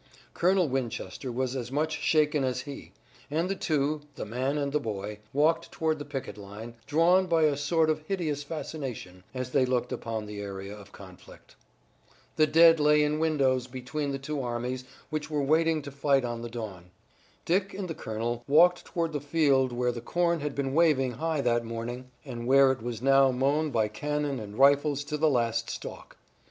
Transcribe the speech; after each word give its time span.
Colonel 0.33 0.67
Winchester 0.67 1.31
was 1.31 1.55
as 1.55 1.71
much 1.71 1.99
shaken 1.99 2.43
as 2.43 2.61
he, 2.61 2.91
and 3.29 3.47
the 3.47 3.55
two, 3.55 4.01
the 4.15 4.25
man 4.25 4.57
and 4.57 4.71
the 4.71 4.79
boy, 4.79 5.19
walked 5.31 5.71
toward 5.71 5.99
the 5.99 6.05
picket 6.05 6.39
line, 6.39 6.73
drawn 6.87 7.27
by 7.27 7.43
a 7.43 7.55
sort 7.55 7.87
of 7.87 8.01
hideous 8.07 8.41
fascination, 8.41 9.23
as 9.35 9.51
they 9.51 9.63
looked 9.63 9.91
upon 9.91 10.25
the 10.25 10.41
area 10.41 10.75
of 10.75 10.91
conflict. 10.91 11.55
The 12.35 12.47
dead 12.47 12.79
lay 12.79 13.03
in 13.03 13.19
windrows 13.19 13.67
between 13.67 14.11
the 14.11 14.17
two 14.17 14.41
armies 14.41 14.85
which 15.11 15.29
were 15.29 15.43
waiting 15.43 15.83
to 15.83 15.91
fight 15.91 16.25
on 16.25 16.41
the 16.41 16.49
dawn. 16.49 16.89
Dick 17.45 17.71
and 17.75 17.87
the 17.87 17.93
colonel 17.93 18.43
walked 18.47 18.83
toward 18.83 19.13
the 19.13 19.21
field 19.21 19.71
where 19.71 19.91
the 19.91 20.01
corn 20.01 20.39
had 20.39 20.55
been 20.55 20.73
waving 20.73 21.11
high 21.11 21.41
that 21.41 21.63
morning, 21.63 22.09
and 22.25 22.47
where 22.47 22.71
it 22.71 22.81
was 22.81 23.03
now 23.03 23.29
mown 23.29 23.69
by 23.69 23.87
cannon 23.87 24.39
and 24.39 24.57
rifles 24.57 25.03
to 25.03 25.15
the 25.17 25.29
last 25.29 25.69
stalk. 25.69 26.17